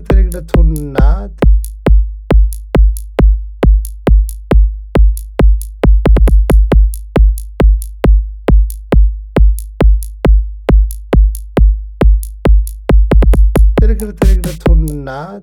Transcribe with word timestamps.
들기도 0.00 0.46
존나 0.46 1.28
들기도 13.80 14.12
들기도 14.14 14.50
존나 14.64 15.40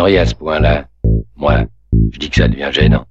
à 0.00 0.26
ce 0.26 0.34
point-là, 0.34 0.86
moi, 1.36 1.64
je 2.12 2.18
dis 2.18 2.30
que 2.30 2.36
ça 2.36 2.48
devient 2.48 2.70
gênant. 2.72 3.04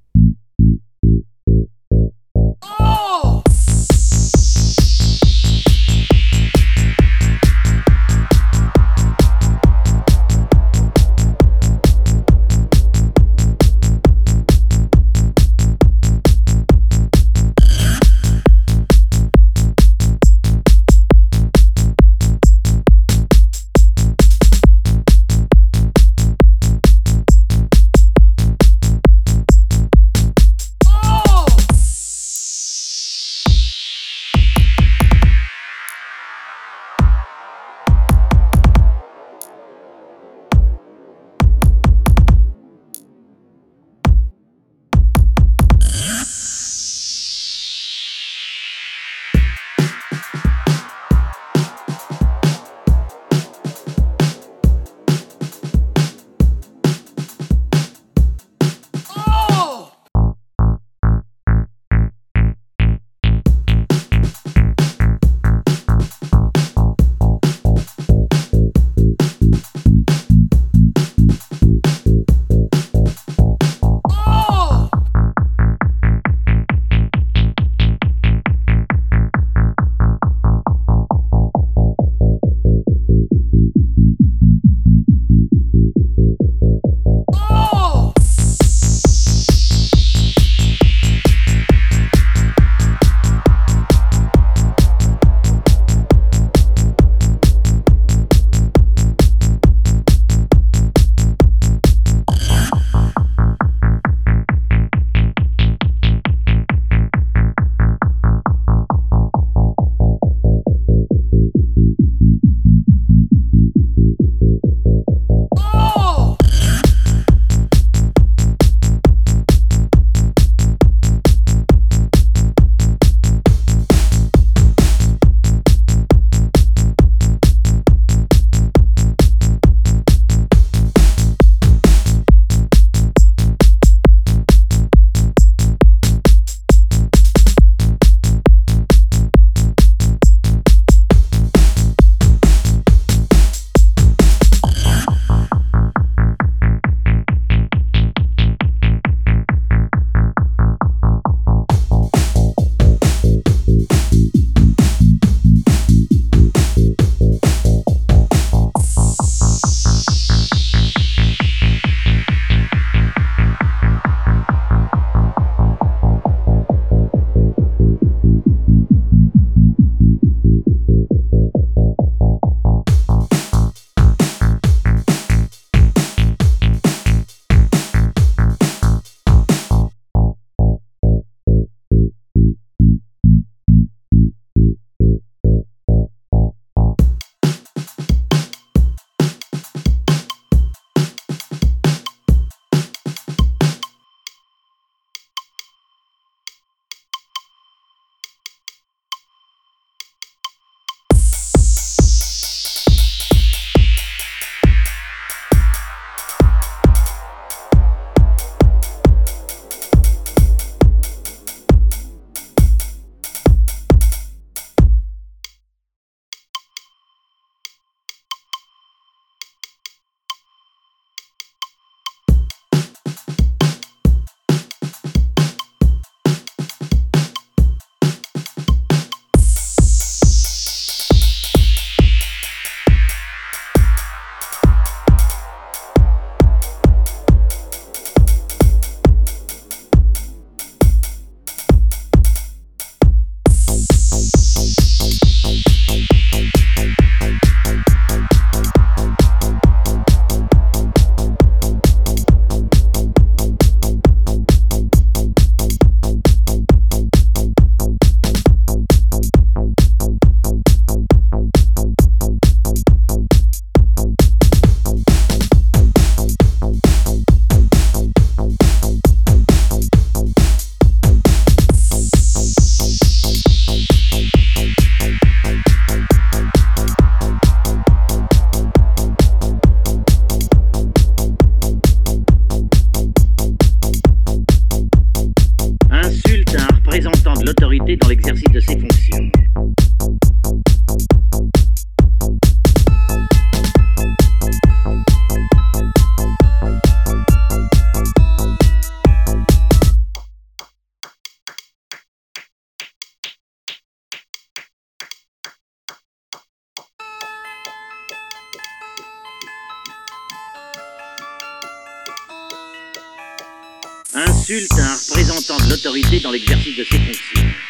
insulte 314.14 314.72
un 314.72 314.94
représentant 314.94 315.56
de 315.64 315.70
l'autorité 315.70 316.20
dans 316.20 316.30
l'exercice 316.30 316.76
de 316.76 316.84
ses 316.84 316.98
fonctions. 316.98 317.61